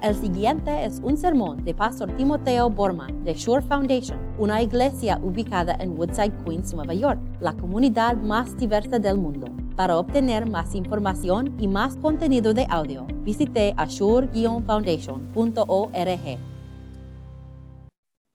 El 0.00 0.14
siguiente 0.14 0.84
es 0.84 1.00
un 1.02 1.16
sermón 1.16 1.64
de 1.64 1.74
Pastor 1.74 2.16
Timoteo 2.16 2.70
Borman 2.70 3.24
de 3.24 3.34
Shore 3.34 3.62
Foundation, 3.62 4.16
una 4.38 4.62
iglesia 4.62 5.18
ubicada 5.20 5.76
en 5.80 5.98
Woodside, 5.98 6.32
Queens, 6.44 6.72
Nueva 6.72 6.94
York, 6.94 7.18
la 7.40 7.52
comunidad 7.56 8.16
más 8.16 8.56
diversa 8.56 9.00
del 9.00 9.18
mundo. 9.18 9.48
Para 9.74 9.98
obtener 9.98 10.48
más 10.48 10.76
información 10.76 11.60
y 11.60 11.66
más 11.66 11.96
contenido 11.96 12.54
de 12.54 12.64
audio, 12.70 13.08
visite 13.24 13.74
ashore-foundation.org. 13.76 16.38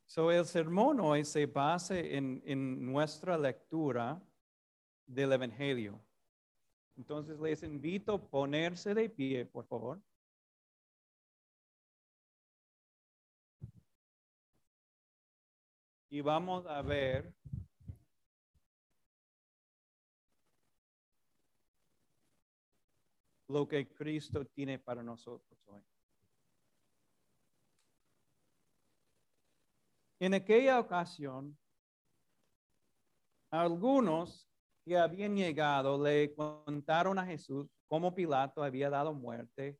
So, 0.05 0.31
el 0.31 0.45
sermón 0.45 0.99
hoy 0.99 1.23
se 1.23 1.45
basa 1.45 1.97
en, 1.97 2.43
en 2.45 2.85
nuestra 2.85 3.37
lectura 3.37 4.21
del 5.07 5.31
Evangelio. 5.31 5.97
Entonces 6.97 7.39
les 7.39 7.63
invito 7.63 8.15
a 8.15 8.21
ponerse 8.21 8.93
de 8.93 9.09
pie, 9.09 9.45
por 9.45 9.65
favor. 9.65 10.01
Y 16.13 16.21
vamos 16.21 16.63
a 16.67 16.79
ver 16.83 17.33
lo 23.47 23.67
que 23.67 23.91
Cristo 23.91 24.45
tiene 24.45 24.77
para 24.77 25.01
nosotros 25.01 25.59
hoy. 25.65 25.81
En 30.19 30.35
aquella 30.35 30.79
ocasión, 30.79 31.57
algunos 33.49 34.47
que 34.85 34.95
habían 34.95 35.35
llegado 35.35 35.99
le 35.99 36.31
contaron 36.35 37.17
a 37.17 37.25
Jesús 37.25 37.67
cómo 37.87 38.13
Pilato 38.13 38.61
había 38.61 38.91
dado 38.91 39.15
muerte 39.15 39.79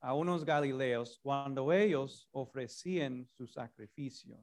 a 0.00 0.12
unos 0.12 0.44
galileos 0.44 1.18
cuando 1.22 1.72
ellos 1.72 2.28
ofrecían 2.30 3.26
sus 3.32 3.54
sacrificios. 3.54 4.38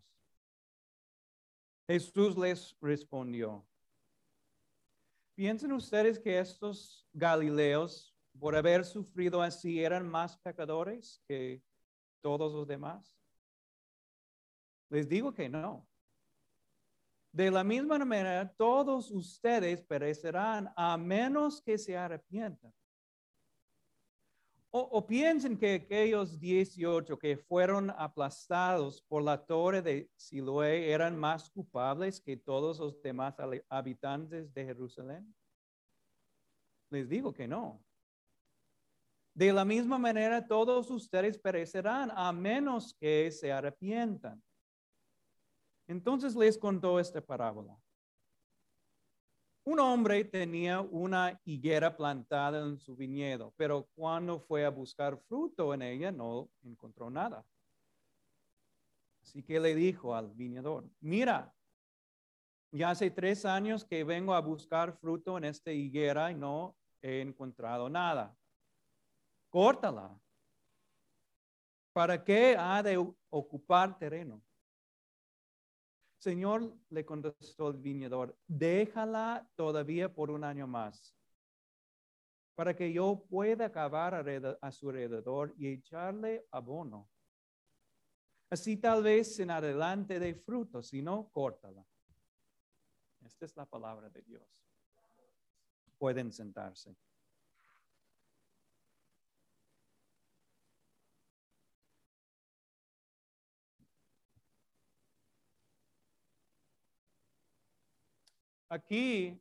Jesús 1.91 2.37
les 2.37 2.77
respondió, 2.79 3.67
¿piensan 5.35 5.73
ustedes 5.73 6.17
que 6.17 6.39
estos 6.39 7.05
galileos, 7.11 8.15
por 8.39 8.55
haber 8.55 8.85
sufrido 8.85 9.41
así, 9.41 9.83
eran 9.83 10.07
más 10.07 10.37
pecadores 10.37 11.21
que 11.27 11.61
todos 12.21 12.53
los 12.53 12.65
demás? 12.65 13.13
Les 14.89 15.09
digo 15.09 15.33
que 15.33 15.49
no. 15.49 15.85
De 17.33 17.51
la 17.51 17.61
misma 17.61 17.99
manera, 17.99 18.49
todos 18.55 19.11
ustedes 19.11 19.83
perecerán 19.83 20.71
a 20.77 20.95
menos 20.95 21.61
que 21.61 21.77
se 21.77 21.97
arrepientan. 21.97 22.73
O, 24.73 25.05
piensen 25.05 25.57
que 25.57 25.73
aquellos 25.73 26.39
18 26.39 27.19
que 27.19 27.35
fueron 27.35 27.89
aplastados 27.89 29.01
por 29.01 29.21
la 29.21 29.37
torre 29.45 29.81
de 29.81 30.09
Siloé 30.15 30.89
eran 30.91 31.17
más 31.17 31.49
culpables 31.49 32.21
que 32.21 32.37
todos 32.37 32.79
los 32.79 33.01
demás 33.01 33.35
habitantes 33.67 34.53
de 34.53 34.63
Jerusalén. 34.63 35.35
Les 36.89 37.09
digo 37.09 37.33
que 37.33 37.49
no. 37.49 37.83
De 39.33 39.51
la 39.51 39.65
misma 39.65 39.97
manera, 39.97 40.47
todos 40.47 40.89
ustedes 40.89 41.37
perecerán 41.37 42.09
a 42.15 42.31
menos 42.31 42.93
que 42.93 43.29
se 43.29 43.51
arrepientan. 43.51 44.41
Entonces 45.85 46.33
les 46.33 46.57
contó 46.57 46.97
esta 46.97 47.19
parábola. 47.19 47.77
Un 49.63 49.79
hombre 49.79 50.23
tenía 50.25 50.81
una 50.81 51.39
higuera 51.45 51.95
plantada 51.95 52.65
en 52.65 52.79
su 52.79 52.95
viñedo, 52.95 53.53
pero 53.55 53.87
cuando 53.95 54.39
fue 54.39 54.65
a 54.65 54.69
buscar 54.69 55.17
fruto 55.27 55.73
en 55.73 55.83
ella 55.83 56.11
no 56.11 56.49
encontró 56.63 57.11
nada. 57.11 57.45
Así 59.21 59.43
que 59.43 59.59
le 59.59 59.75
dijo 59.75 60.15
al 60.15 60.33
viñador, 60.33 60.89
mira, 60.99 61.53
ya 62.71 62.89
hace 62.89 63.11
tres 63.11 63.45
años 63.45 63.85
que 63.85 64.03
vengo 64.03 64.33
a 64.33 64.41
buscar 64.41 64.97
fruto 64.97 65.37
en 65.37 65.43
esta 65.43 65.71
higuera 65.71 66.31
y 66.31 66.35
no 66.35 66.75
he 67.01 67.21
encontrado 67.21 67.87
nada. 67.87 68.35
Córtala. 69.49 70.17
¿Para 71.93 72.23
qué 72.23 72.55
ha 72.57 72.81
de 72.81 72.97
ocupar 73.29 73.97
terreno? 73.99 74.41
Señor, 76.21 76.77
le 76.91 77.03
contestó 77.03 77.69
el 77.69 77.77
viñador, 77.77 78.37
déjala 78.47 79.49
todavía 79.55 80.13
por 80.13 80.29
un 80.29 80.43
año 80.43 80.67
más, 80.67 81.15
para 82.53 82.75
que 82.75 82.93
yo 82.93 83.25
pueda 83.27 83.71
cavar 83.71 84.13
a 84.61 84.71
su 84.71 84.89
alrededor 84.89 85.51
y 85.57 85.69
echarle 85.69 86.45
abono. 86.51 87.09
Así 88.51 88.77
tal 88.77 89.01
vez 89.01 89.39
en 89.39 89.49
adelante 89.49 90.19
de 90.19 90.35
fruto, 90.35 90.83
si 90.83 91.01
no, 91.01 91.27
córtala. 91.31 91.83
Esta 93.25 93.45
es 93.45 93.57
la 93.57 93.65
palabra 93.65 94.07
de 94.07 94.21
Dios. 94.21 94.63
Pueden 95.97 96.31
sentarse. 96.31 96.95
Aquí, 108.71 109.37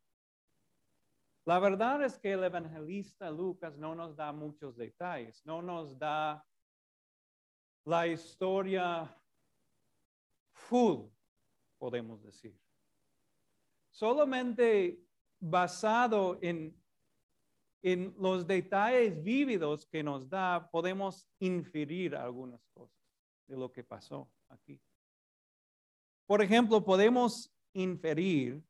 la 1.45 1.61
verdad 1.61 2.03
es 2.03 2.19
que 2.19 2.33
el 2.33 2.43
evangelista 2.43 3.31
Lucas 3.31 3.79
no 3.79 3.95
nos 3.95 4.17
da 4.17 4.33
muchos 4.33 4.77
detalles, 4.77 5.41
no 5.47 5.63
nos 5.63 5.97
da 5.97 6.45
la 7.85 8.09
historia 8.09 9.09
full, 10.51 11.07
podemos 11.79 12.21
decir. 12.25 12.59
Solamente 13.93 15.01
basado 15.39 16.37
en, 16.43 16.77
en 17.83 18.13
los 18.19 18.45
detalles 18.49 19.23
vívidos 19.23 19.87
que 19.87 20.03
nos 20.03 20.29
da, 20.29 20.69
podemos 20.73 21.25
inferir 21.39 22.17
algunas 22.17 22.67
cosas 22.75 22.99
de 23.47 23.57
lo 23.57 23.71
que 23.71 23.85
pasó 23.85 24.29
aquí. 24.49 24.81
Por 26.27 26.43
ejemplo, 26.43 26.85
podemos 26.85 27.49
inferir 27.75 28.61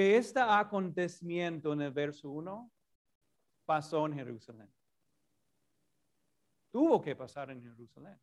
que 0.00 0.16
este 0.16 0.40
acontecimiento 0.40 1.74
en 1.74 1.82
el 1.82 1.90
verso 1.90 2.30
1 2.30 2.70
pasó 3.66 4.06
en 4.06 4.14
Jerusalén. 4.14 4.72
Tuvo 6.70 7.02
que 7.02 7.14
pasar 7.14 7.50
en 7.50 7.62
Jerusalén. 7.62 8.18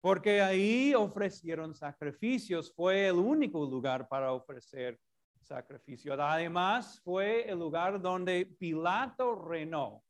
Porque 0.00 0.40
ahí 0.40 0.94
ofrecieron 0.94 1.74
sacrificios. 1.74 2.72
Fue 2.72 3.08
el 3.08 3.16
único 3.16 3.66
lugar 3.66 4.06
para 4.06 4.32
ofrecer 4.32 5.00
sacrificios. 5.40 6.16
Además, 6.20 7.00
fue 7.02 7.50
el 7.50 7.58
lugar 7.58 8.00
donde 8.00 8.46
Pilato 8.46 9.34
reinó. 9.34 10.00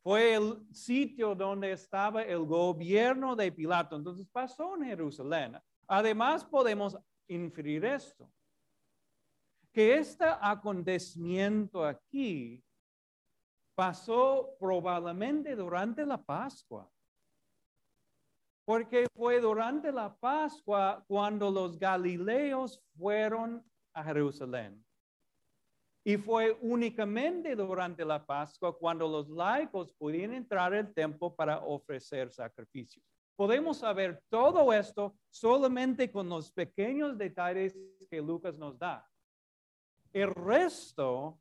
Fue 0.00 0.34
el 0.34 0.64
sitio 0.72 1.34
donde 1.34 1.72
estaba 1.72 2.22
el 2.22 2.44
gobierno 2.44 3.34
de 3.34 3.50
Pilato. 3.50 3.96
Entonces 3.96 4.28
pasó 4.30 4.76
en 4.76 4.84
Jerusalén. 4.84 5.58
Además, 5.88 6.44
podemos 6.44 6.96
inferir 7.26 7.84
esto 7.84 8.30
que 9.72 9.94
este 9.94 10.24
acontecimiento 10.40 11.84
aquí 11.84 12.62
pasó 13.74 14.56
probablemente 14.58 15.54
durante 15.56 16.04
la 16.04 16.18
Pascua. 16.22 16.90
Porque 18.64 19.06
fue 19.14 19.40
durante 19.40 19.90
la 19.90 20.14
Pascua 20.14 21.02
cuando 21.08 21.50
los 21.50 21.78
galileos 21.78 22.82
fueron 22.96 23.64
a 23.92 24.04
Jerusalén. 24.04 24.84
Y 26.04 26.16
fue 26.16 26.56
únicamente 26.62 27.54
durante 27.54 28.04
la 28.04 28.24
Pascua 28.24 28.76
cuando 28.76 29.08
los 29.08 29.28
laicos 29.28 29.92
pudieron 29.92 30.34
entrar 30.34 30.72
al 30.74 30.92
templo 30.92 31.34
para 31.34 31.58
ofrecer 31.58 32.30
sacrificios. 32.30 33.04
Podemos 33.36 33.78
saber 33.78 34.22
todo 34.28 34.72
esto 34.72 35.16
solamente 35.30 36.10
con 36.10 36.28
los 36.28 36.52
pequeños 36.52 37.16
detalles 37.16 37.74
que 38.10 38.20
Lucas 38.20 38.58
nos 38.58 38.78
da. 38.78 39.09
El 40.12 40.34
resto 40.34 41.40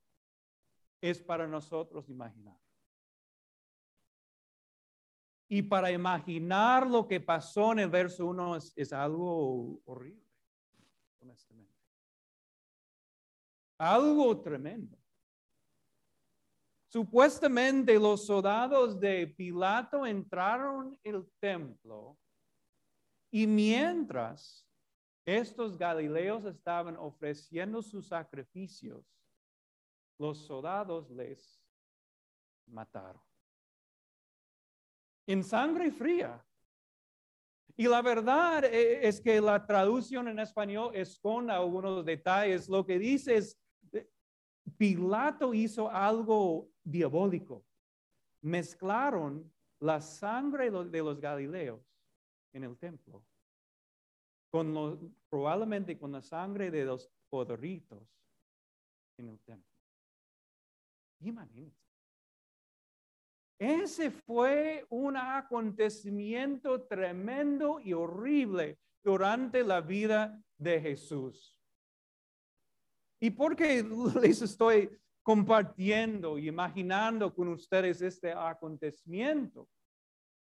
es 1.01 1.21
para 1.21 1.47
nosotros 1.47 2.09
imaginar. 2.09 2.59
Y 5.47 5.63
para 5.63 5.91
imaginar 5.91 6.85
lo 6.85 7.07
que 7.07 7.19
pasó 7.19 7.71
en 7.71 7.79
el 7.79 7.89
verso 7.89 8.27
1 8.27 8.57
es, 8.75 8.93
algo 8.93 9.81
horrible, 9.85 10.23
honestamente. 11.19 11.73
Algo 13.79 14.39
tremendo. 14.41 14.95
Supuestamente 16.87 17.99
los 17.99 18.25
soldados 18.25 18.99
de 18.99 19.25
Pilato 19.27 20.05
entraron 20.05 20.99
el 21.03 21.27
templo 21.39 22.17
y 23.31 23.47
mientras 23.47 24.68
estos 25.25 25.77
galileos 25.77 26.45
estaban 26.45 26.97
ofreciendo 26.97 27.81
sus 27.81 28.07
sacrificios. 28.07 29.05
Los 30.17 30.39
soldados 30.39 31.09
les 31.11 31.61
mataron. 32.67 33.21
en 35.27 35.43
sangre 35.43 35.91
fría. 35.91 36.43
Y 37.77 37.87
la 37.87 38.01
verdad 38.01 38.65
eh, 38.65 39.07
es 39.07 39.21
que 39.21 39.39
la 39.39 39.63
traducción 39.63 40.27
en 40.27 40.39
español 40.39 40.91
esconde 40.95 41.53
algunos 41.53 42.03
detalles. 42.03 42.67
Lo 42.67 42.83
que 42.83 42.97
dice 42.97 43.37
es, 43.37 43.55
eh, 43.91 44.09
Pilato 44.75 45.53
hizo 45.53 45.87
algo 45.87 46.71
diabólico. 46.83 47.63
Mezclaron 48.41 49.53
la 49.79 50.01
sangre 50.01 50.71
de 50.71 51.03
los 51.03 51.21
Galileos 51.21 51.79
en 52.51 52.63
el 52.63 52.75
templo 52.77 53.23
con 54.49 55.15
probablemente 55.29 55.97
con 55.97 56.11
la 56.11 56.21
sangre 56.21 56.71
de 56.71 56.85
los 56.85 57.11
podritos 57.29 58.03
en 59.17 59.29
el 59.29 59.39
templo. 59.41 59.69
Imagínense. 61.21 61.77
Ese 63.59 64.09
fue 64.09 64.85
un 64.89 65.17
acontecimiento 65.17 66.83
tremendo 66.83 67.79
y 67.81 67.91
horrible 67.91 68.79
durante 69.03 69.63
la 69.63 69.81
vida 69.81 70.41
de 70.57 70.79
Jesús. 70.79 71.57
¿Y 73.19 73.31
por 73.31 73.57
qué 73.57 73.83
les 74.21 74.41
estoy 74.41 74.89
compartiendo 75.21 76.37
y 76.37 76.47
imaginando 76.47 77.33
con 77.33 77.49
ustedes 77.49 78.01
este 78.01 78.31
acontecimiento? 78.31 79.67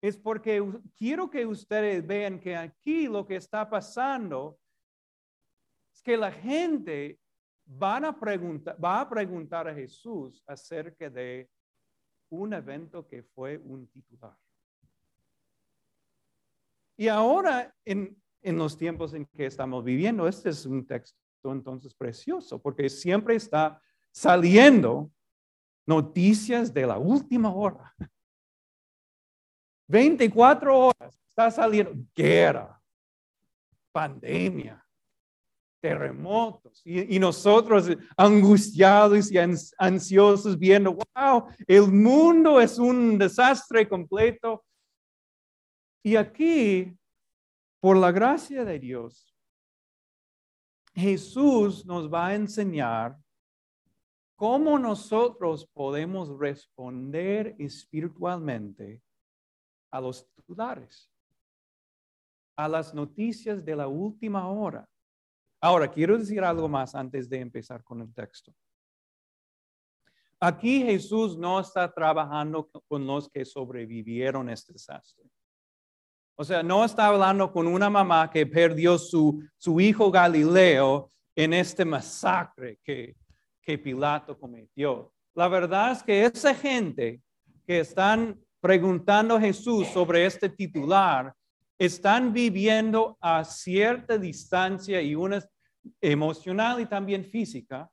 Es 0.00 0.17
porque 0.17 0.67
quiero 0.97 1.29
que 1.29 1.44
ustedes 1.44 2.06
vean 2.06 2.41
que 2.41 2.56
aquí 2.56 3.06
lo 3.06 3.26
que 3.26 3.37
está 3.37 3.69
pasando 3.69 4.58
es 5.93 6.02
que 6.02 6.17
la 6.17 6.32
gente 6.32 7.20
va 7.82 7.99
a 7.99 9.08
preguntar 9.08 9.69
a 9.69 9.75
Jesús 9.75 10.43
acerca 10.47 11.11
de 11.11 11.50
un 12.31 12.52
evento 12.55 13.06
que 13.06 13.23
fue 13.23 13.58
un 13.58 13.87
titular. 13.88 14.37
Y 16.97 17.08
ahora, 17.08 17.75
en, 17.85 18.17
en 18.43 18.56
los 18.56 18.76
tiempos 18.76 19.14
en 19.14 19.26
que 19.26 19.47
estamos 19.47 19.85
viviendo, 19.85 20.26
este 20.29 20.50
es 20.50 20.67
un 20.67 20.87
texto 20.87 21.19
entonces 21.44 21.94
precioso, 21.94 22.61
porque 22.61 22.88
siempre 22.88 23.35
está 23.35 23.81
saliendo 24.12 25.11
noticias 25.87 26.73
de 26.73 26.87
la 26.87 26.99
última 26.99 27.52
hora. 27.52 27.94
24 29.91 30.79
horas 30.79 31.21
está 31.29 31.51
saliendo 31.51 31.93
guerra, 32.15 32.81
pandemia, 33.93 34.87
terremotos 35.81 36.81
y, 36.85 37.19
nosotros 37.19 37.89
angustiados 38.17 39.33
y 39.33 39.39
ansiosos 39.79 40.57
viendo, 40.57 40.97
wow, 41.17 41.47
el 41.67 41.91
mundo 41.91 42.61
es 42.61 42.79
un 42.79 43.19
desastre 43.19 43.89
completo. 43.89 44.65
Y 46.05 46.15
aquí, 46.15 46.97
por 47.81 47.97
la 47.97 48.13
gracia 48.13 48.65
de 48.65 48.79
Dios, 48.79 49.35
Jesús 50.95 51.85
nos 51.85 52.13
va 52.13 52.29
a 52.29 52.35
enseñar 52.37 53.17
cómo 54.37 54.79
nosotros 54.79 55.67
podemos 55.73 56.39
responder 56.39 57.57
espiritualmente 57.59 59.03
a 59.91 60.01
los 60.01 60.29
titulares, 60.35 61.11
a 62.57 62.69
las 62.69 62.95
noticias 62.95 63.65
de 63.65 63.77
la 63.77 63.89
última 63.89 64.49
hora 64.49 64.89
Ahora, 65.61 65.89
quiero 65.89 66.17
decir 66.17 66.43
algo 66.43 66.69
más 66.69 66.95
antes 66.95 67.29
de 67.29 67.39
empezar 67.39 67.85
con 67.85 68.01
el 68.01 68.15
texto. 68.15 68.55
Aquí 70.41 70.83
Jesús 70.83 71.37
no 71.37 71.61
está 71.61 71.93
trabajando 71.93 72.71
con 72.89 73.07
los 73.07 73.29
que 73.29 73.45
sobrevivieron 73.45 74.49
este 74.49 74.73
desastre. 74.73 75.25
O 76.35 76.45
sea, 76.45 76.63
no 76.63 76.83
está 76.83 77.09
hablando 77.09 77.53
con 77.53 77.67
una 77.67 77.91
mamá 77.91 78.31
que 78.31 78.47
perdió 78.47 78.97
su, 78.97 79.47
su 79.59 79.79
hijo 79.79 80.11
Galileo 80.11 81.13
en 81.37 81.53
este 81.53 81.85
masacre 81.85 82.79
que, 82.83 83.15
que 83.61 83.77
Pilato 83.77 84.39
cometió. 84.39 85.13
La 85.35 85.49
verdad 85.49 85.93
es 85.93 86.03
que 86.03 86.25
esa 86.25 86.55
gente 86.55 87.21
que 87.67 87.81
están 87.81 88.41
preguntando 88.61 89.37
a 89.37 89.41
Jesús 89.41 89.89
sobre 89.89 90.27
este 90.27 90.49
titular 90.49 91.35
están 91.79 92.33
viviendo 92.33 93.17
a 93.21 93.43
cierta 93.43 94.19
distancia 94.19 95.01
y 95.01 95.15
una 95.15 95.43
emocional 96.01 96.81
y 96.81 96.87
también 96.87 97.25
física. 97.25 97.91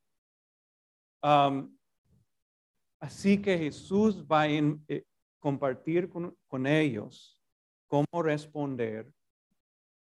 Así 2.99 3.41
que 3.41 3.57
Jesús 3.57 4.25
va 4.25 4.41
a 4.41 4.49
eh, 4.49 5.05
compartir 5.39 6.09
con, 6.09 6.67
ellos 6.67 7.41
cómo 7.87 8.21
responder 8.21 9.09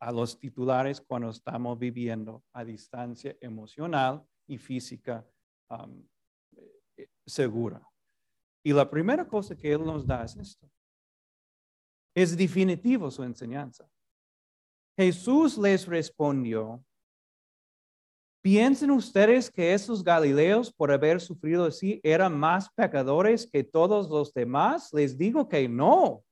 a 0.01 0.13
los 0.13 0.39
titulares 0.39 1.01
cuando 1.01 1.31
estamos 1.31 1.79
viviendo 1.79 2.43
a 2.53 2.65
distancia 2.65 3.37
emocional 3.41 4.25
y 4.47 4.57
física 4.59 5.27
eh, 6.97 7.09
segura. 7.27 7.87
Y 8.67 8.73
la 8.73 8.89
primera 8.89 9.29
cosa 9.29 9.55
que 9.55 9.71
Él 9.71 9.85
nos 9.85 10.07
da 10.07 10.25
es 10.25 10.37
esto. 10.37 10.67
Es 12.15 12.35
definitivo 12.35 13.11
su 13.11 13.23
enseñanza. 13.23 13.87
Jesús 14.97 15.59
les 15.59 15.87
respondió, 15.87 16.83
¿piensen 18.41 18.91
ustedes 18.91 19.51
que 19.51 19.75
esos 19.75 20.03
galileos, 20.03 20.73
por 20.73 20.91
haber 20.91 21.21
sufrido 21.21 21.67
así, 21.67 22.01
eran 22.03 22.39
más 22.39 22.71
pecadores 22.71 23.47
que 23.47 23.63
todos 23.63 24.09
los 24.09 24.33
demás? 24.33 24.91
Les 24.95 25.19
digo 25.19 25.47
que 25.47 25.69
no. 25.69 26.25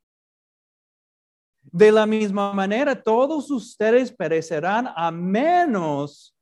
De 1.61 1.93
la 1.93 2.07
misma 2.07 2.55
manera, 2.55 3.01
todos 3.01 3.51
ustedes 3.51 4.11
perecerán 4.11 4.89
a 4.97 5.11
menos 5.11 6.35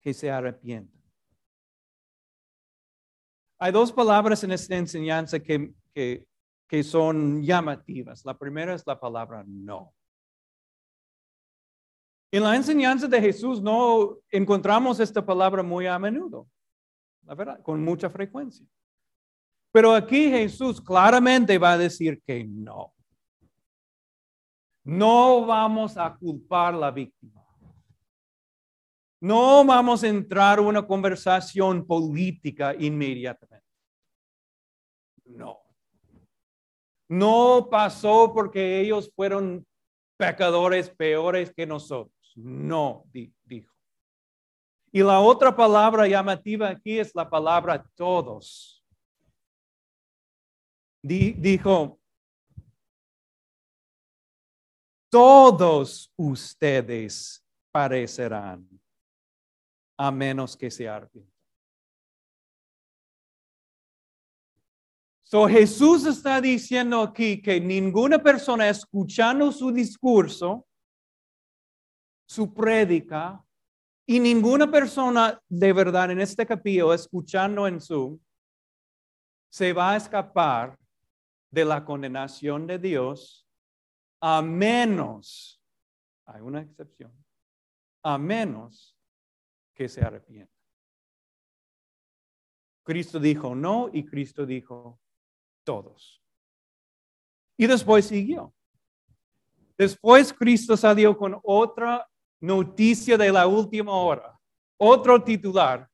que 0.00 0.12
se 0.12 0.28
arrepientan. 0.28 1.03
Hay 3.58 3.72
dos 3.72 3.92
palabras 3.92 4.42
en 4.44 4.52
esta 4.52 4.76
enseñanza 4.76 5.40
que, 5.40 5.72
que 5.94 6.26
que 6.74 6.82
son 6.82 7.42
llamativas. 7.42 8.24
La 8.24 8.36
primera 8.36 8.74
es 8.74 8.84
la 8.86 8.98
palabra 8.98 9.44
no. 9.46 9.94
En 12.32 12.42
la 12.42 12.56
enseñanza 12.56 13.06
de 13.06 13.20
Jesús 13.20 13.62
no 13.62 14.18
encontramos 14.30 14.98
esta 14.98 15.24
palabra 15.24 15.62
muy 15.62 15.86
a 15.86 15.98
menudo, 16.00 16.48
la 17.22 17.34
verdad, 17.36 17.62
con 17.62 17.84
mucha 17.84 18.10
frecuencia. 18.10 18.66
Pero 19.70 19.94
aquí 19.94 20.28
Jesús 20.28 20.80
claramente 20.80 21.58
va 21.58 21.72
a 21.72 21.78
decir 21.78 22.20
que 22.26 22.44
no. 22.44 22.92
No 24.82 25.46
vamos 25.46 25.96
a 25.96 26.12
culpar 26.16 26.74
a 26.74 26.78
la 26.78 26.90
víctima. 26.90 27.43
No 29.24 29.64
vamos 29.64 30.04
a 30.04 30.08
entrar 30.08 30.58
en 30.58 30.66
una 30.66 30.86
conversación 30.86 31.86
política 31.86 32.74
inmediatamente. 32.78 33.66
No. 35.24 35.62
No 37.08 37.66
pasó 37.70 38.34
porque 38.34 38.80
ellos 38.80 39.10
fueron 39.16 39.66
pecadores 40.18 40.90
peores 40.90 41.54
que 41.54 41.64
nosotros. 41.64 42.34
No, 42.36 43.06
dijo. 43.12 43.72
Y 44.92 45.02
la 45.02 45.20
otra 45.20 45.56
palabra 45.56 46.06
llamativa 46.06 46.68
aquí 46.68 46.98
es 46.98 47.14
la 47.14 47.30
palabra 47.30 47.82
todos. 47.94 48.84
Dijo, 51.00 51.98
todos 55.08 56.12
ustedes 56.14 57.42
parecerán, 57.72 58.68
a 59.96 60.10
menos 60.10 60.56
que 60.56 60.70
se 60.70 60.88
arrepientan. 60.88 61.32
So, 65.22 65.48
Jesús 65.48 66.06
está 66.06 66.40
diciendo 66.40 67.00
aquí 67.00 67.40
que 67.42 67.60
ninguna 67.60 68.22
persona 68.22 68.68
escuchando 68.68 69.50
su 69.50 69.72
discurso, 69.72 70.66
su 72.26 72.52
prédica, 72.52 73.44
y 74.06 74.20
ninguna 74.20 74.70
persona 74.70 75.40
de 75.48 75.72
verdad 75.72 76.10
en 76.10 76.20
este 76.20 76.44
capítulo 76.44 76.92
escuchando 76.92 77.66
en 77.66 77.80
su, 77.80 78.20
se 79.50 79.72
va 79.72 79.92
a 79.92 79.96
escapar 79.96 80.78
de 81.50 81.64
la 81.64 81.84
condenación 81.84 82.66
de 82.66 82.78
Dios 82.78 83.48
a 84.20 84.42
menos, 84.42 85.62
hay 86.26 86.40
una 86.40 86.60
excepción, 86.60 87.12
a 88.02 88.18
menos 88.18 88.93
que 89.74 89.88
se 89.88 90.02
arrepienta. 90.02 90.52
Cristo 92.84 93.18
dijo 93.18 93.54
no 93.54 93.90
y 93.92 94.04
Cristo 94.04 94.46
dijo 94.46 95.00
todos. 95.64 96.22
Y 97.56 97.66
después 97.66 98.06
siguió. 98.06 98.54
Después 99.76 100.32
Cristo 100.32 100.76
salió 100.76 101.16
con 101.16 101.38
otra 101.42 102.06
noticia 102.40 103.16
de 103.16 103.32
la 103.32 103.46
última 103.46 103.92
hora, 103.92 104.38
otro 104.76 105.22
titular. 105.22 105.88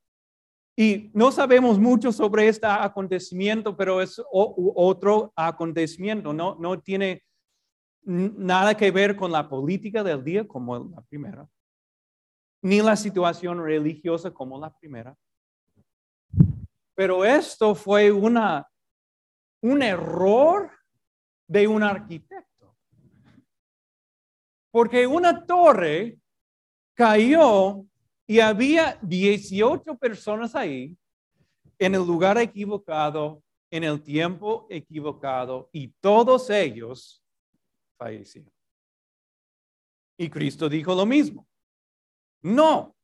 Y 0.76 1.10
no 1.14 1.30
sabemos 1.30 1.78
mucho 1.78 2.10
sobre 2.12 2.48
este 2.48 2.66
acontecimiento, 2.66 3.76
pero 3.76 4.00
es 4.00 4.20
otro 4.32 5.32
acontecimiento. 5.36 6.32
No, 6.32 6.56
no 6.58 6.80
tiene 6.80 7.22
nada 8.02 8.76
que 8.76 8.90
ver 8.90 9.14
con 9.14 9.30
la 9.30 9.48
política 9.48 10.02
del 10.02 10.24
día 10.24 10.46
como 10.46 10.78
la 10.78 11.02
primera, 11.02 11.46
ni 12.62 12.80
la 12.80 12.96
situación 12.96 13.62
religiosa 13.62 14.30
como 14.30 14.58
la 14.58 14.70
primera. 14.70 15.16
Pero 16.94 17.24
esto 17.24 17.74
fue 17.74 18.12
una, 18.12 18.68
un 19.62 19.82
error 19.82 20.70
de 21.48 21.66
un 21.66 21.82
arquitecto. 21.82 22.76
Porque 24.70 25.06
una 25.06 25.44
torre 25.46 26.18
cayó 26.94 27.84
y 28.26 28.38
había 28.38 28.98
18 29.02 29.96
personas 29.96 30.54
ahí 30.54 30.96
en 31.78 31.94
el 31.94 32.06
lugar 32.06 32.38
equivocado, 32.38 33.42
en 33.70 33.84
el 33.84 34.02
tiempo 34.02 34.66
equivocado, 34.68 35.70
y 35.72 35.88
todos 36.00 36.50
ellos 36.50 37.24
fallecieron. 37.98 38.52
Y 40.18 40.28
Cristo 40.28 40.68
dijo 40.68 40.94
lo 40.94 41.06
mismo. 41.06 41.49
No, 42.42 42.96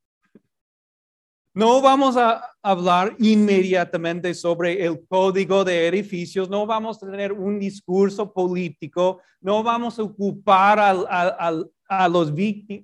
no 1.57 1.81
vamos 1.81 2.19
a 2.19 2.55
hablar 2.61 3.17
inmediatamente 3.19 4.35
sobre 4.35 4.85
el 4.85 5.07
código 5.07 5.65
de 5.65 5.89
edificios, 5.89 6.51
no 6.51 6.67
vamos 6.67 7.03
a 7.03 7.07
tener 7.07 7.33
un 7.33 7.59
discurso 7.59 8.31
político, 8.31 9.23
no 9.41 9.63
vamos 9.63 9.99
a 9.99 10.03
ocupar 10.03 10.79
a 10.79 12.09
los 12.11 12.33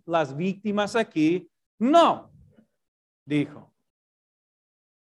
las 0.07 0.35
víctimas 0.35 0.97
aquí. 0.97 1.51
No, 1.79 2.33
dijo. 3.27 3.71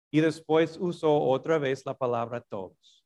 Y 0.10 0.20
después 0.20 0.76
usó 0.82 1.16
otra 1.16 1.60
vez 1.60 1.86
la 1.86 1.96
palabra 1.96 2.42
todos. 2.42 3.06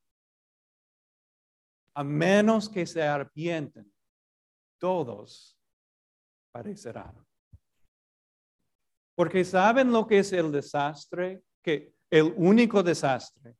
A 1.93 2.05
menos 2.05 2.69
que 2.69 2.85
se 2.85 3.03
arrepienten, 3.03 3.91
todos 4.79 5.59
parecerán. 6.53 7.26
Porque 9.17 9.43
saben 9.43 9.91
lo 9.91 10.05
que 10.05 10.19
es 10.19 10.31
el 10.31 10.51
desastre, 10.51 11.41
que 11.63 11.91
el 12.11 12.35
único 12.37 12.83
desastre 12.83 13.57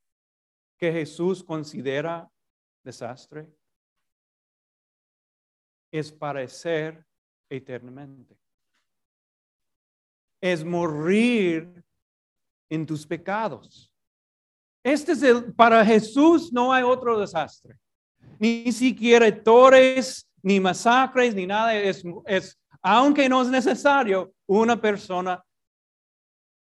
que 0.78 0.92
Jesús 0.92 1.44
considera 1.44 2.30
desastre 2.84 3.52
es 5.92 6.12
parecer 6.12 7.04
eternamente. 7.50 8.38
Es 10.40 10.64
morir 10.64 11.84
en 12.70 12.86
tus 12.86 13.08
pecados. 13.08 13.92
Este 14.84 15.14
es 15.14 15.24
el, 15.24 15.56
para 15.56 15.84
Jesús 15.84 16.54
no 16.54 16.72
hay 16.72 16.84
otro 16.84 17.20
desastre. 17.20 17.80
Ni 18.38 18.72
siquiera 18.72 19.44
torres, 19.44 20.30
ni 20.44 20.60
masacres, 20.60 21.34
ni 21.34 21.48
nada. 21.48 21.74
Es, 21.74 22.04
es, 22.28 22.60
aunque 22.80 23.28
no 23.28 23.42
es 23.42 23.48
necesario, 23.48 24.32
una 24.46 24.80
persona 24.80 25.44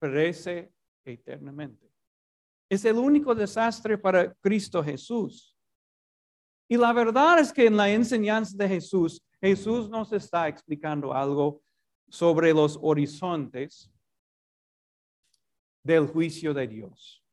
perece 0.03 0.73
eternamente. 1.05 1.89
Es 2.69 2.85
el 2.85 2.97
único 2.97 3.35
desastre 3.37 3.97
para 3.97 4.35
Cristo 4.35 4.83
Jesús. 4.83 5.57
Y 6.69 6.77
la 6.77 6.93
verdad 6.93 7.39
es 7.39 7.53
que 7.53 7.67
en 7.67 7.77
la 7.77 7.89
enseñanza 7.89 8.57
de 8.57 8.69
Jesús, 8.69 9.23
Jesús 9.41 9.89
nos 9.89 10.13
está 10.13 10.49
explicando 10.49 11.13
algo 11.13 11.63
sobre 12.09 12.53
los 12.53 12.79
horizontes 12.83 13.93
del 15.85 16.07
juicio 16.09 16.53
de 16.53 16.67
Dios. 16.67 17.25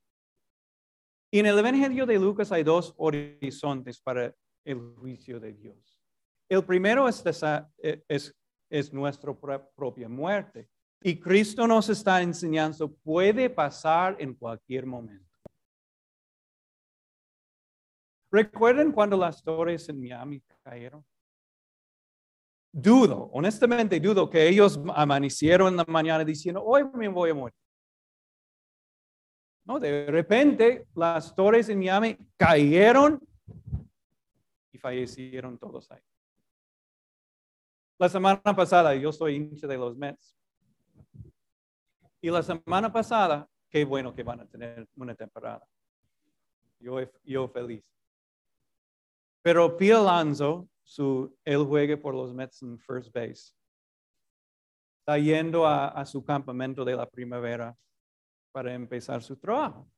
Y 1.32 1.40
en 1.40 1.46
el 1.48 1.58
Evangelio 1.58 2.06
de 2.06 2.20
Lucas 2.20 2.52
hay 2.52 2.64
dos 2.64 2.94
horizontes 2.98 4.00
para 4.00 4.36
el 4.66 4.80
juicio 4.96 5.40
de 5.40 5.54
Dios. 5.54 6.00
El 6.50 6.64
primero 6.66 7.08
es, 7.08 7.24
desa- 7.24 7.72
es, 7.78 8.36
es 8.70 8.92
nuestra 8.94 9.34
pro- 9.34 9.72
propia 9.76 10.10
muerte. 10.10 10.68
Y 11.02 11.20
Cristo 11.20 11.66
nos 11.66 11.90
está 11.90 12.22
enseñando, 12.22 12.92
puede 12.92 13.50
pasar 13.50 14.18
en 14.20 14.34
cualquier 14.34 14.86
momento. 14.86 15.26
¿Recuerdan 18.32 18.92
cuando 18.92 19.18
las 19.18 19.42
torres 19.42 19.88
en 19.90 20.02
Miami 20.02 20.42
cayeron? 20.64 21.04
Dudo, 22.72 23.30
honestamente 23.34 24.00
dudo 24.00 24.30
que 24.30 24.48
ellos 24.48 24.80
amanecieron 24.94 25.70
en 25.70 25.78
la 25.78 25.86
mañana 25.86 26.24
diciendo, 26.24 26.64
hoy 26.64 26.84
me 26.94 27.08
voy 27.08 27.32
a 27.32 27.34
morir. 27.34 27.56
No, 29.66 29.80
de 29.80 30.06
repente 30.08 30.88
las 30.96 31.34
torres 31.34 31.70
en 31.70 31.80
Miami 31.80 32.18
cayeron 32.38 33.20
y 34.72 34.78
fallecieron 34.78 35.58
todos 35.58 35.90
ahí. 35.92 36.02
La 37.98 38.10
semana 38.10 38.42
pasada, 38.56 38.96
yo 38.96 39.12
soy 39.12 39.36
hincha 39.36 39.68
de 39.68 39.78
los 39.78 39.98
Mets. 39.98 40.39
Y 42.22 42.30
la 42.30 42.44
semana 42.44 42.92
pasada, 42.92 43.48
qué 43.70 43.86
bueno 43.86 44.14
que 44.14 44.24
van 44.24 44.42
a 44.42 44.46
tener 44.46 44.88
una 44.96 45.16
temporada. 45.16 45.66
Yo, 46.80 46.98
yo 47.24 47.48
feliz. 47.48 47.84
Pero 49.42 49.78
Pete 49.78 49.94
Alonso, 49.94 50.68
su, 50.84 51.36
él 51.46 51.64
juega 51.66 51.98
por 51.98 52.14
los 52.14 52.34
Mets 52.34 52.62
en 52.62 52.78
first 52.80 53.14
base. 53.14 53.54
Está 55.00 55.18
yendo 55.18 55.66
a 55.66 56.06
su 56.06 56.24
campamento 56.24 56.86
de 56.86 56.96
la 56.96 57.10
primavera 57.10 57.76
para 58.52 58.74
empezar 58.74 59.24
su 59.24 59.38
trabajo. 59.38 59.90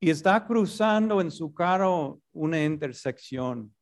Y 0.00 0.10
está 0.10 0.46
cruzando 0.46 1.20
en 1.20 1.30
su 1.30 1.52
carro 1.52 2.20
una 2.32 2.62
intersección. 2.62 3.74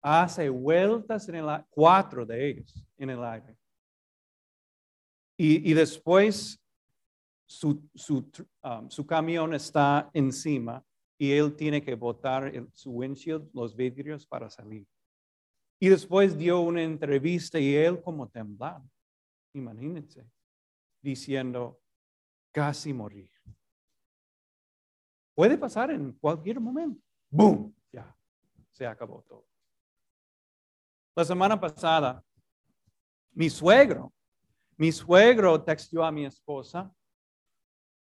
Hace 0.00 0.48
vueltas 0.48 1.28
en 1.28 1.36
el 1.36 1.64
cuatro 1.70 2.24
de 2.24 2.48
ellos 2.50 2.84
en 2.96 3.10
el 3.10 3.22
aire. 3.24 3.56
Y, 5.36 5.70
y 5.70 5.74
después 5.74 6.60
su, 7.46 7.88
su, 7.94 8.30
um, 8.62 8.88
su 8.90 9.06
camión 9.06 9.54
está 9.54 10.10
encima 10.12 10.84
y 11.16 11.32
él 11.32 11.54
tiene 11.56 11.82
que 11.82 11.94
botar 11.94 12.54
el- 12.54 12.70
su 12.72 12.90
windshield, 12.92 13.48
los 13.52 13.74
vidrios 13.74 14.26
para 14.26 14.50
salir. 14.50 14.86
Y 15.80 15.88
después 15.88 16.36
dio 16.36 16.60
una 16.60 16.82
entrevista 16.82 17.58
y 17.58 17.74
él 17.74 18.00
como 18.02 18.28
temblaba, 18.28 18.84
imagínense, 19.54 20.28
diciendo, 21.00 21.80
casi 22.52 22.92
morir. 22.92 23.30
Puede 25.34 25.56
pasar 25.56 25.90
en 25.92 26.12
cualquier 26.12 26.60
momento. 26.60 27.00
¡Boom! 27.30 27.74
Ya, 27.92 28.14
se 28.70 28.84
acabó 28.86 29.22
todo. 29.22 29.47
La 31.18 31.24
semana 31.24 31.58
pasada, 31.58 32.24
mi 33.32 33.50
suegro, 33.50 34.12
mi 34.76 34.92
suegro 34.92 35.60
texteó 35.64 36.04
a 36.04 36.12
mi 36.12 36.24
esposa 36.24 36.94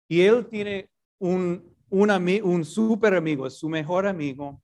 y 0.08 0.22
él 0.22 0.48
tiene 0.48 0.90
un, 1.20 1.76
un, 1.90 2.10
un 2.46 2.64
super 2.64 3.14
amigo, 3.16 3.46
es 3.46 3.58
su 3.58 3.68
mejor 3.68 4.08
amigo, 4.08 4.64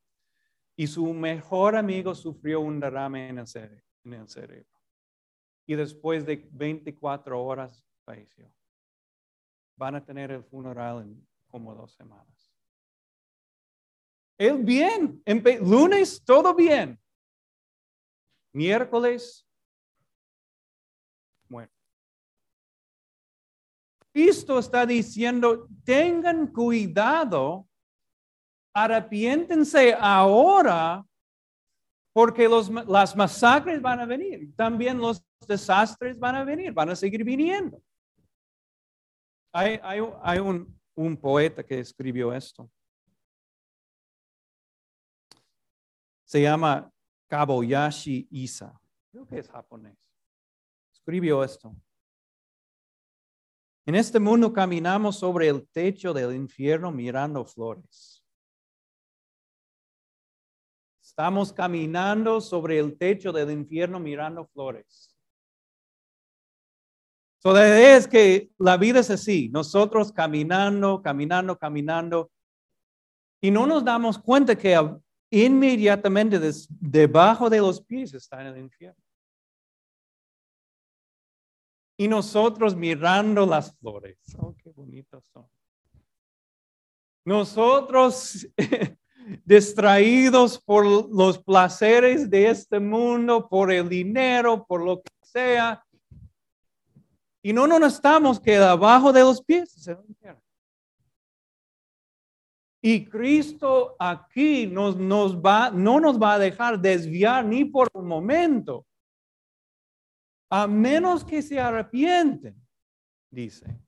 y 0.77 0.87
su 0.87 1.13
mejor 1.13 1.75
amigo 1.75 2.15
sufrió 2.15 2.61
un 2.61 2.79
derrame 2.79 3.27
en 3.27 3.39
el, 3.39 3.45
cere- 3.45 3.83
en 4.05 4.13
el 4.13 4.29
cerebro. 4.29 4.79
Y 5.67 5.75
después 5.75 6.25
de 6.25 6.47
24 6.49 7.43
horas 7.43 7.85
falleció. 8.05 8.49
Van 9.75 9.95
a 9.95 10.05
tener 10.05 10.31
el 10.31 10.45
funeral 10.45 11.01
en 11.01 11.27
como 11.47 11.75
dos 11.75 11.93
semanas. 11.93 12.53
Él 14.37 14.59
bien, 14.63 15.21
lunes 15.61 16.23
todo 16.23 16.55
bien. 16.55 16.97
Miércoles, 18.53 19.47
muerto. 21.47 21.73
Cristo 24.11 24.59
está 24.59 24.85
diciendo, 24.85 25.67
tengan 25.83 26.47
cuidado, 26.47 27.67
arrepiéntense 28.73 29.93
ahora, 29.93 31.05
porque 32.13 32.49
los, 32.49 32.69
las 32.87 33.15
masacres 33.15 33.81
van 33.81 33.99
a 33.99 34.05
venir, 34.05 34.55
también 34.55 34.97
los 34.97 35.23
desastres 35.47 36.17
van 36.17 36.35
a 36.35 36.43
venir, 36.43 36.73
van 36.73 36.89
a 36.89 36.95
seguir 36.95 37.23
viniendo. 37.23 37.81
Hay, 39.53 39.79
hay, 39.83 39.99
hay 40.21 40.39
un, 40.39 40.79
un 40.95 41.15
poeta 41.15 41.63
que 41.63 41.79
escribió 41.79 42.33
esto. 42.33 42.69
Se 46.25 46.41
llama 46.41 46.91
Kaboyashi 47.29 48.27
Isa. 48.31 48.79
Creo 49.11 49.25
que 49.25 49.39
es 49.39 49.49
japonés. 49.49 49.97
Escribió 50.91 51.43
esto. 51.43 51.75
En 53.85 53.95
este 53.95 54.19
mundo 54.19 54.51
caminamos 54.51 55.17
sobre 55.17 55.47
el 55.47 55.67
techo 55.69 56.13
del 56.13 56.35
infierno 56.35 56.91
mirando 56.91 57.45
flores. 57.45 58.23
Estamos 61.01 61.51
caminando 61.51 62.39
sobre 62.39 62.79
el 62.79 62.97
techo 62.97 63.31
del 63.31 63.51
infierno 63.51 63.99
mirando 63.99 64.45
flores. 64.45 65.15
So, 67.39 67.53
la 67.53 67.67
idea 67.67 67.97
es 67.97 68.07
que 68.07 68.51
la 68.57 68.77
vida 68.77 68.99
es 68.99 69.09
así, 69.09 69.49
nosotros 69.49 70.11
caminando, 70.11 71.01
caminando, 71.01 71.57
caminando, 71.57 72.31
Y 73.41 73.49
no 73.49 73.65
nos 73.65 73.83
damos 73.85 74.19
cuenta 74.19 74.57
que 74.57 74.75
inmediatamente 75.29 76.39
debajo 76.69 77.49
de 77.49 77.59
los 77.59 77.81
pies 77.81 78.13
está 78.13 78.41
en 78.41 78.47
el 78.47 78.57
infierno. 78.57 79.01
Y 81.97 82.07
nosotros 82.07 82.75
mirando 82.75 83.45
las 83.45 83.75
flores. 83.77 84.17
Oh, 84.37 84.55
qué 84.55 84.69
bonitas 84.71 85.25
son. 85.33 85.45
Nosotros 87.25 88.47
distraídos 89.45 90.59
por 90.59 90.85
los 90.85 91.37
placeres 91.43 92.29
de 92.29 92.49
este 92.49 92.79
mundo, 92.79 93.47
por 93.49 93.71
el 93.71 93.89
dinero, 93.89 94.65
por 94.65 94.83
lo 94.83 95.01
que 95.01 95.11
sea. 95.21 95.85
Y 97.43 97.53
no 97.53 97.67
nos 97.67 97.93
estamos 97.93 98.39
que 98.39 98.57
abajo 98.57 99.11
de 99.11 99.21
los 99.21 99.43
pies 99.43 99.71
se 99.71 99.95
Y 102.81 103.05
Cristo 103.05 103.95
aquí 103.99 104.65
nos, 104.65 104.95
nos 104.95 105.37
va, 105.37 105.69
no 105.69 105.99
nos 105.99 106.21
va 106.21 106.35
a 106.35 106.39
dejar 106.39 106.79
desviar 106.79 107.45
ni 107.45 107.65
por 107.65 107.89
un 107.93 108.07
momento, 108.07 108.85
a 110.49 110.65
menos 110.65 111.25
que 111.25 111.41
se 111.41 111.59
arrepienten, 111.59 112.55
dice. 113.29 113.79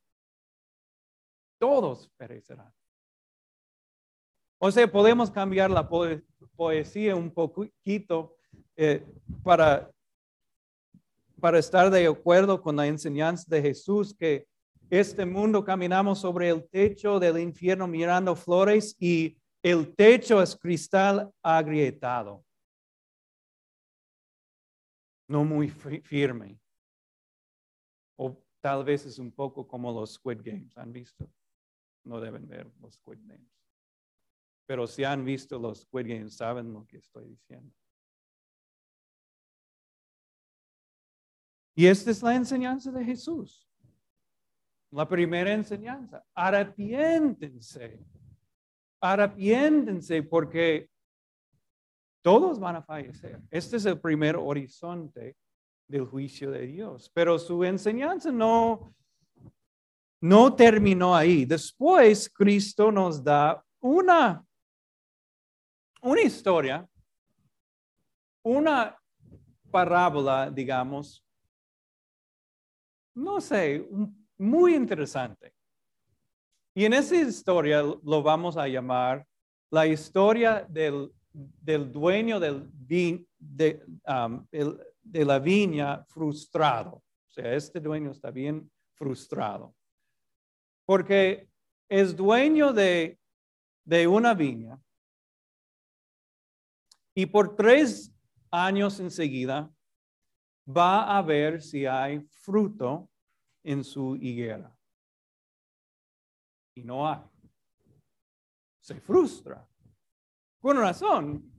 Todos 1.57 2.09
perecerán. 2.17 2.73
O 4.59 4.69
sea, 4.71 4.91
podemos 4.91 5.31
cambiar 5.31 5.71
la 5.71 5.89
poesía 6.55 7.15
un 7.15 7.33
poquito 7.33 8.35
eh, 8.75 9.03
para, 9.43 9.89
para 11.39 11.57
estar 11.59 11.89
de 11.89 12.05
acuerdo 12.05 12.61
con 12.61 12.75
la 12.75 12.85
enseñanza 12.87 13.45
de 13.47 13.61
Jesús 13.61 14.13
que 14.13 14.47
este 14.91 15.25
mundo 15.25 15.63
caminamos 15.63 16.19
sobre 16.19 16.49
el 16.49 16.67
techo 16.67 17.17
del 17.17 17.39
infierno 17.39 17.87
mirando 17.87 18.35
flores 18.35 18.93
y 18.99 19.37
el 19.63 19.95
techo 19.95 20.41
es 20.41 20.53
cristal 20.53 21.33
agrietado. 21.41 22.43
No 25.29 25.45
muy 25.45 25.69
firme. 25.69 26.59
O 28.17 28.37
tal 28.59 28.83
vez 28.83 29.05
es 29.05 29.17
un 29.17 29.31
poco 29.31 29.65
como 29.65 29.93
los 29.93 30.15
Squid 30.15 30.41
Games. 30.43 30.77
¿Han 30.77 30.91
visto? 30.91 31.31
No 32.03 32.19
deben 32.19 32.45
ver 32.45 32.69
los 32.81 32.95
Squid 32.95 33.19
Games. 33.23 33.49
Pero 34.65 34.87
si 34.87 35.05
han 35.05 35.23
visto 35.23 35.57
los 35.57 35.83
Squid 35.83 36.07
Games, 36.07 36.35
saben 36.35 36.73
lo 36.73 36.85
que 36.85 36.97
estoy 36.97 37.29
diciendo. 37.29 37.73
Y 41.75 41.85
esta 41.85 42.11
es 42.11 42.21
la 42.21 42.35
enseñanza 42.35 42.91
de 42.91 43.05
Jesús. 43.05 43.70
La 44.91 45.07
primera 45.07 45.53
enseñanza, 45.53 46.23
arrepiéntense. 46.33 47.99
Arrepiéntense 48.99 50.23
porque 50.23 50.89
todos 52.21 52.59
van 52.59 52.75
a 52.75 52.81
fallecer. 52.81 53.41
Este 53.49 53.77
es 53.77 53.85
el 53.85 53.99
primer 53.99 54.35
horizonte 54.35 55.35
del 55.87 56.05
juicio 56.05 56.51
de 56.51 56.67
Dios. 56.67 57.09
Pero 57.13 57.39
su 57.39 57.63
enseñanza 57.63 58.31
no, 58.31 58.93
no 60.19 60.53
terminó 60.53 61.15
ahí. 61.15 61.45
Después 61.45 62.29
Cristo 62.29 62.91
nos 62.91 63.23
da 63.23 63.63
una 63.79 64.45
una 66.01 66.21
historia, 66.21 66.87
una 68.43 68.97
parábola, 69.69 70.49
digamos, 70.49 71.23
no 73.13 73.39
sé, 73.39 73.87
muy 74.41 74.75
interesante. 74.75 75.53
Y 76.73 76.85
en 76.85 76.93
esa 76.93 77.15
historia 77.15 77.83
lo 77.83 78.23
vamos 78.23 78.57
a 78.57 78.67
llamar 78.67 79.27
la 79.69 79.85
historia 79.85 80.65
del, 80.67 81.11
dueño 81.91 82.39
del 82.39 82.69
de, 83.37 83.85
um, 84.07 84.45
de 84.49 85.25
la 85.25 85.37
viña 85.37 86.03
frustrado. 86.05 86.95
O 86.95 87.31
sea, 87.31 87.53
este 87.53 87.79
dueño 87.79 88.11
está 88.11 88.31
bien 88.31 88.69
frustrado. 88.95 89.75
Porque 90.85 91.47
es 91.87 92.15
dueño 92.15 92.73
de, 92.73 93.19
de 93.85 94.07
una 94.07 94.33
viña 94.33 94.81
y 97.13 97.27
por 97.27 97.55
tres 97.55 98.11
años 98.49 98.99
enseguida 98.99 99.71
va 100.67 101.17
a 101.17 101.21
ver 101.21 101.61
si 101.61 101.85
hay 101.85 102.21
fruto 102.21 103.10
en 103.63 103.83
su 103.83 104.15
higuera. 104.15 104.75
Y 106.75 106.83
no 106.83 107.07
hay. 107.07 107.21
Se 108.81 108.99
frustra. 108.99 109.67
Con 110.59 110.77
razón. 110.77 111.51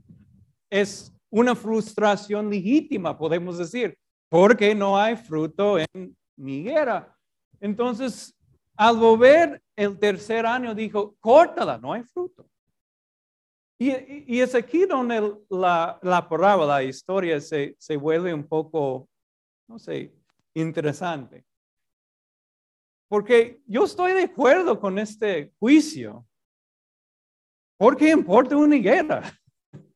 Es 0.70 1.12
una 1.30 1.54
frustración 1.54 2.48
legítima, 2.50 3.16
podemos 3.16 3.58
decir, 3.58 3.98
porque 4.28 4.74
no 4.74 4.98
hay 4.98 5.16
fruto 5.16 5.78
en 5.78 6.16
mi 6.36 6.58
higuera. 6.58 7.16
Entonces, 7.60 8.34
al 8.76 8.96
volver 8.96 9.62
el 9.76 9.98
tercer 9.98 10.46
año, 10.46 10.74
dijo, 10.74 11.16
córtala, 11.20 11.78
no 11.78 11.92
hay 11.92 12.02
fruto. 12.02 12.48
Y, 13.78 14.40
es 14.40 14.54
aquí 14.54 14.86
donde 14.86 15.36
la, 15.50 15.98
la 16.02 16.28
parábola, 16.28 16.74
la 16.74 16.82
historia 16.84 17.40
se, 17.40 17.74
se 17.78 17.96
vuelve 17.96 18.32
un 18.32 18.46
poco, 18.46 19.08
no 19.68 19.78
sé, 19.78 20.14
interesante. 20.54 21.44
Porque 23.12 23.60
yo 23.66 23.84
estoy 23.84 24.12
de 24.12 24.22
acuerdo 24.22 24.80
con 24.80 24.98
este 24.98 25.52
juicio. 25.58 26.26
¿Por 27.76 27.94
qué 27.94 28.08
importa 28.08 28.56
una 28.56 28.74
higuera? 28.74 29.20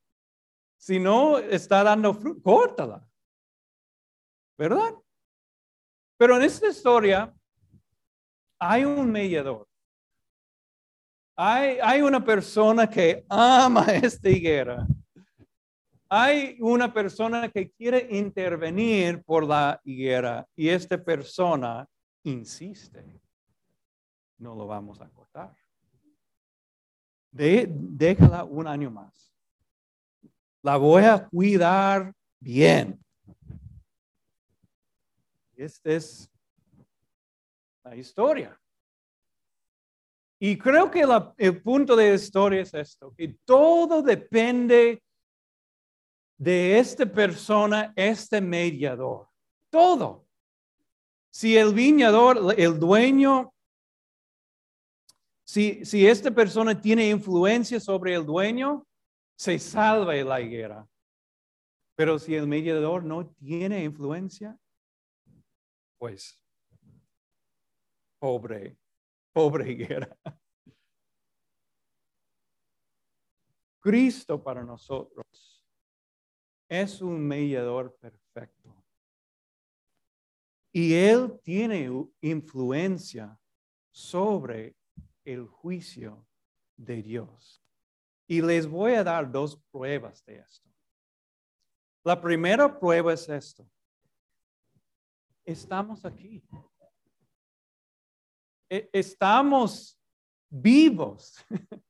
Si 0.77 0.99
no 0.99 1.39
está 1.39 1.83
dando 1.83 2.13
fruto, 2.13 2.41
córtala. 2.43 3.09
¿Verdad? 4.55 4.93
Pero 6.15 6.37
en 6.37 6.43
esta 6.43 6.67
historia 6.67 7.35
hay 8.59 8.85
un 8.85 9.11
mediador. 9.11 9.67
Hay, 11.35 12.01
una 12.03 12.23
persona 12.23 12.87
que 12.87 13.25
ama 13.27 13.83
esta 14.03 14.29
higuera. 14.29 14.85
Hay 16.07 16.55
una 16.59 16.93
persona 16.93 17.49
que 17.49 17.71
quiere 17.71 18.07
intervenir 18.11 19.23
por 19.23 19.43
la 19.43 19.81
higuera 19.83 20.47
y 20.55 20.69
esta 20.69 21.03
persona 21.03 21.89
insiste. 22.27 23.21
No 24.37 24.55
lo 24.55 24.67
vamos 24.67 25.01
a 25.01 25.09
cortar. 25.09 25.55
déjala 27.31 28.43
un 28.43 28.67
año 28.67 28.91
más. 28.91 29.33
La 30.61 30.77
voy 30.77 31.03
a 31.03 31.27
cuidar 31.27 32.13
bien. 32.39 33.03
Esta 35.55 35.91
es 35.91 36.29
la 37.83 37.95
historia. 37.95 38.59
Y 40.39 40.57
creo 40.57 40.91
que 40.91 41.03
el 41.37 41.63
punto 41.63 41.95
de 41.95 42.09
la 42.09 42.15
historia 42.15 42.61
es 42.61 42.73
esto, 42.73 43.13
que 43.15 43.39
todo 43.43 44.03
depende 44.03 45.01
de 46.37 46.77
esta 46.77 47.07
persona, 47.07 47.91
este 47.95 48.39
mediador. 48.39 49.27
Todo. 49.71 50.26
Si 51.29 51.57
el 51.57 51.73
viñador, 51.73 52.55
el 52.57 52.79
dueño, 52.79 53.53
si, 55.45 55.85
si 55.85 56.07
esta 56.07 56.31
persona 56.31 56.79
tiene 56.79 57.09
influencia 57.09 57.79
sobre 57.79 58.15
el 58.15 58.25
dueño, 58.25 58.85
se 59.35 59.59
salva 59.59 60.13
la 60.15 60.41
higuera. 60.41 60.87
Pero 61.95 62.19
si 62.19 62.35
el 62.35 62.47
mediador 62.47 63.03
no 63.03 63.27
tiene 63.27 63.83
influencia, 63.83 64.57
pues 65.97 66.41
pobre 68.19 68.77
pobre 69.37 69.71
higuera. 69.71 70.17
Cristo 73.79 74.41
para 74.41 74.63
nosotros 74.63 75.63
es 76.67 77.03
un 77.03 77.19
mediador 77.19 77.95
perfecto. 77.97 78.76
Y 80.77 80.93
Él 80.93 81.39
tiene 81.43 81.89
influencia 82.21 83.35
sobre 83.89 84.75
el 85.25 85.47
juicio 85.47 86.27
de 86.75 87.01
Dios. 87.01 87.63
Y 88.27 88.43
les 88.43 88.67
voy 88.67 88.93
a 88.93 89.03
dar 89.03 89.31
dos 89.31 89.59
pruebas 89.71 90.23
de 90.23 90.37
esto. 90.37 90.69
La 92.03 92.21
primera 92.21 92.79
prueba 92.79 93.11
es 93.11 93.27
esto. 93.27 93.67
Estamos 95.43 96.05
aquí. 96.05 96.43
E, 98.69 98.87
estamos 98.93 99.99
vivos. 100.47 101.43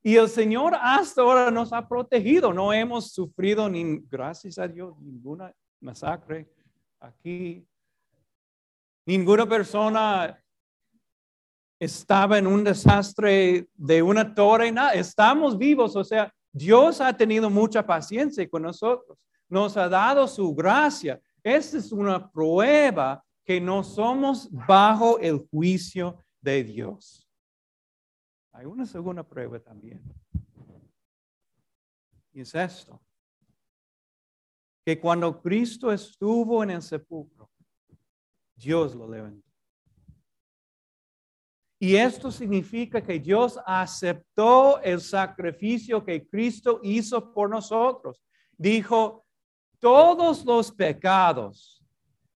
Y 0.00 0.14
el 0.14 0.28
Señor 0.28 0.76
hasta 0.80 1.22
ahora 1.22 1.50
nos 1.50 1.72
ha 1.72 1.88
protegido. 1.88 2.52
No 2.52 2.72
hemos 2.72 3.10
sufrido, 3.10 3.68
ni, 3.68 3.98
gracias 4.08 4.56
a 4.56 4.68
Dios, 4.68 4.96
ninguna 5.00 5.52
masacre 5.80 6.48
aquí. 7.00 7.66
Ninguna 9.06 9.48
persona 9.48 10.42
estaba 11.78 12.38
en 12.38 12.46
un 12.46 12.64
desastre 12.64 13.68
de 13.74 14.02
una 14.02 14.34
torre, 14.34 14.72
nada, 14.72 14.94
estamos 14.94 15.56
vivos, 15.56 15.94
o 15.94 16.02
sea, 16.02 16.34
Dios 16.52 17.00
ha 17.00 17.16
tenido 17.16 17.48
mucha 17.48 17.86
paciencia 17.86 18.48
con 18.48 18.62
nosotros, 18.62 19.16
nos 19.48 19.76
ha 19.76 19.88
dado 19.88 20.26
su 20.26 20.54
gracia. 20.54 21.20
Esta 21.42 21.78
es 21.78 21.92
una 21.92 22.30
prueba 22.30 23.22
que 23.44 23.60
no 23.60 23.84
somos 23.84 24.48
bajo 24.50 25.18
el 25.20 25.46
juicio 25.50 26.24
de 26.40 26.64
Dios. 26.64 27.28
Hay 28.52 28.64
una 28.64 28.86
segunda 28.86 29.22
prueba 29.22 29.60
también. 29.60 30.02
Y 32.32 32.40
es 32.40 32.54
esto. 32.54 33.00
Que 34.84 34.98
cuando 34.98 35.40
Cristo 35.42 35.92
estuvo 35.92 36.62
en 36.62 36.70
el 36.70 36.82
sepulcro, 36.82 37.35
Dios 38.56 38.94
lo 38.94 39.08
levantó. 39.08 39.46
Y 41.78 41.96
esto 41.96 42.30
significa 42.30 43.02
que 43.02 43.18
Dios 43.18 43.58
aceptó 43.66 44.80
el 44.80 45.00
sacrificio 45.00 46.02
que 46.02 46.26
Cristo 46.26 46.80
hizo 46.82 47.32
por 47.32 47.50
nosotros. 47.50 48.22
Dijo, 48.56 49.26
todos 49.78 50.44
los 50.44 50.72
pecados 50.72 51.84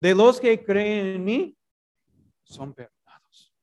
de 0.01 0.15
los 0.15 0.39
que 0.39 0.63
creen 0.63 1.07
en 1.07 1.23
mí 1.23 1.57
son 2.43 2.73
perdonados. 2.73 3.53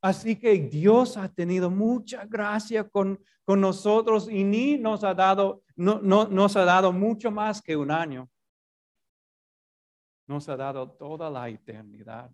Así 0.00 0.36
que 0.36 0.52
Dios 0.58 1.16
ha 1.16 1.28
tenido 1.28 1.68
mucha 1.68 2.24
gracia 2.24 2.88
con, 2.88 3.22
con 3.44 3.60
nosotros 3.60 4.28
y 4.30 4.44
ni 4.44 4.78
nos 4.78 5.02
ha 5.02 5.12
dado, 5.12 5.64
no, 5.74 6.00
no, 6.00 6.28
nos 6.28 6.54
ha 6.54 6.64
dado 6.64 6.92
mucho 6.92 7.32
más 7.32 7.60
que 7.60 7.76
un 7.76 7.90
año. 7.90 8.30
Nos 10.30 10.48
ha 10.48 10.56
dado 10.56 10.88
toda 10.88 11.28
la 11.28 11.48
eternidad 11.48 12.30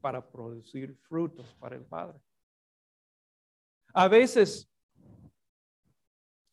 para 0.00 0.24
producir 0.24 0.94
frutos 0.94 1.52
para 1.56 1.74
el 1.74 1.84
Padre. 1.84 2.20
A 3.92 4.06
veces, 4.06 4.70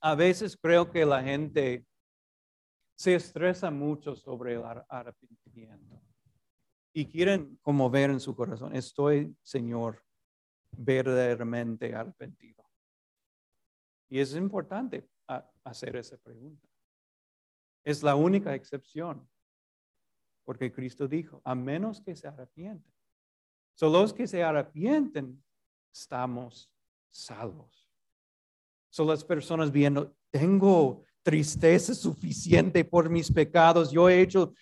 a 0.01 0.15
veces 0.15 0.57
creo 0.57 0.89
que 0.89 1.05
la 1.05 1.21
gente 1.21 1.85
se 2.97 3.13
estresa 3.13 3.69
mucho 3.69 4.15
sobre 4.15 4.55
el 4.55 4.63
arrepentimiento 4.89 6.01
y 6.91 7.05
quieren 7.05 7.59
como 7.61 7.87
ver 7.91 8.09
en 8.09 8.19
su 8.19 8.35
corazón, 8.35 8.75
estoy, 8.75 9.37
Señor, 9.43 10.03
verdaderamente 10.71 11.93
arrepentido. 11.93 12.67
Y 14.09 14.19
es 14.19 14.33
importante 14.33 15.07
hacer 15.63 15.97
esa 15.97 16.17
pregunta. 16.17 16.67
Es 17.83 18.01
la 18.01 18.15
única 18.15 18.55
excepción, 18.55 19.29
porque 20.49 20.71
Cristo 20.71 21.07
dijo, 21.07 21.43
a 21.45 21.53
menos 21.53 22.01
que 22.01 22.15
se 22.15 22.27
arrepienten, 22.27 22.91
son 23.75 23.93
los 23.93 24.11
que 24.11 24.25
se 24.25 24.41
arrepienten, 24.41 25.43
estamos 25.93 26.73
salvos. 27.07 27.87
Son 28.89 29.05
las 29.05 29.23
personas 29.23 29.71
viendo, 29.71 30.17
tengo 30.31 31.03
tristeza 31.21 31.93
suficiente 31.93 32.83
por 32.83 33.11
mis 33.11 33.31
pecados, 33.31 33.91
yo 33.91 34.09
he 34.09 34.21
hecho 34.21 34.55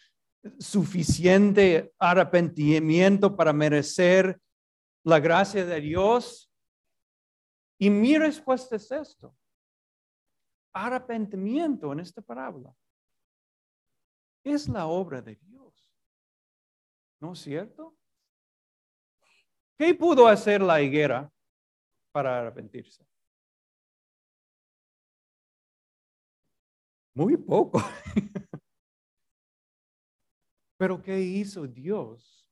suficiente 0.60 1.94
arrepentimiento 1.98 3.34
para 3.34 3.54
merecer 3.54 4.42
la 5.06 5.22
gracia 5.22 5.66
de 5.66 5.80
Dios. 5.80 6.52
Y 7.80 7.90
mi 7.90 8.18
respuesta 8.18 8.76
es 8.76 8.92
esto. 8.92 9.34
Arrepentimiento 10.74 11.94
en 11.94 12.02
esta 12.02 12.22
parábola 12.22 12.76
es 14.44 14.68
la 14.68 14.88
obra 14.88 15.22
de 15.22 15.36
Dios. 15.38 15.57
¿No 17.20 17.34
es 17.34 17.40
cierto? 17.40 17.96
¿Qué 19.78 19.94
pudo 19.94 20.28
hacer 20.28 20.62
la 20.62 20.82
higuera 20.82 21.32
para 22.12 22.40
arrepentirse? 22.40 23.06
Muy 27.14 27.38
poco. 27.38 27.80
Pero 30.78 31.02
¿qué 31.02 31.20
hizo 31.20 31.66
Dios 31.66 32.48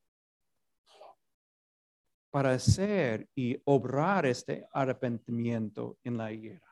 para 2.32 2.54
hacer 2.54 3.30
y 3.36 3.62
obrar 3.66 4.26
este 4.26 4.68
arrepentimiento 4.72 6.00
en 6.04 6.18
la 6.18 6.32
higuera? 6.32 6.66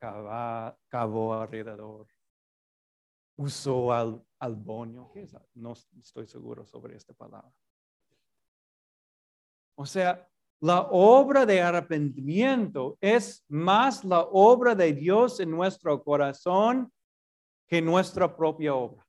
Cavó, 0.00 1.34
alrededor, 1.34 2.08
usó 3.40 3.92
al, 3.92 4.22
albonio, 4.38 5.10
¿qué? 5.12 5.28
No 5.54 5.72
estoy 5.72 6.26
seguro 6.26 6.64
sobre 6.64 6.96
esta 6.96 7.12
palabra. 7.12 7.52
O 9.76 9.84
sea, 9.86 10.26
la 10.60 10.82
obra 10.90 11.46
de 11.46 11.60
arrepentimiento 11.60 12.98
es 13.00 13.44
más 13.48 14.04
la 14.04 14.20
obra 14.20 14.74
de 14.74 14.92
Dios 14.92 15.40
en 15.40 15.50
nuestro 15.50 16.02
corazón 16.02 16.92
que 17.66 17.80
nuestra 17.80 18.34
propia 18.34 18.74
obra. 18.74 19.06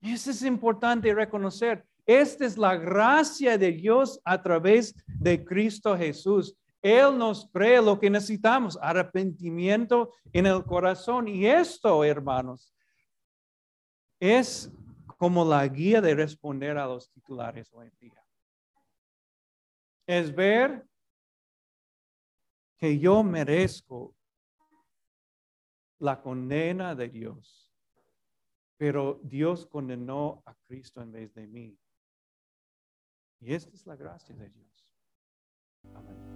Eso 0.00 0.30
es 0.30 0.42
importante 0.42 1.14
reconocer. 1.14 1.84
Esta 2.06 2.44
es 2.44 2.58
la 2.58 2.76
gracia 2.76 3.56
de 3.56 3.72
Dios 3.72 4.20
a 4.24 4.40
través 4.42 4.94
de 5.06 5.42
Cristo 5.42 5.96
Jesús. 5.96 6.54
Él 6.82 7.16
nos 7.16 7.50
cree 7.50 7.80
lo 7.80 7.98
que 7.98 8.10
necesitamos, 8.10 8.78
arrepentimiento 8.80 10.12
en 10.32 10.44
el 10.46 10.62
corazón. 10.64 11.26
Y 11.26 11.46
esto, 11.46 12.04
hermanos, 12.04 12.73
es 14.32 14.70
como 15.18 15.44
la 15.44 15.66
guía 15.68 16.00
de 16.00 16.14
responder 16.14 16.78
a 16.78 16.86
los 16.86 17.10
titulares 17.10 17.72
hoy 17.72 17.88
en 17.88 17.98
día 17.98 18.24
es 20.06 20.34
ver 20.34 20.86
que 22.78 22.98
yo 22.98 23.22
merezco 23.22 24.14
la 25.98 26.20
condena 26.20 26.94
de 26.94 27.08
Dios, 27.08 27.72
pero 28.76 29.20
Dios 29.22 29.66
condenó 29.66 30.42
a 30.44 30.54
Cristo 30.66 31.00
en 31.00 31.12
vez 31.12 31.32
de 31.34 31.46
mí. 31.46 31.78
Y 33.40 33.54
esta 33.54 33.74
es 33.74 33.86
la 33.86 33.96
gracia 33.96 34.34
de 34.34 34.50
Dios. 34.50 34.90
Amén. 35.94 36.33